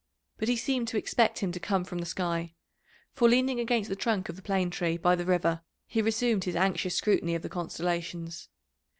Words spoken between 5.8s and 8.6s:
he resumed his anxious scrutiny of the constellations.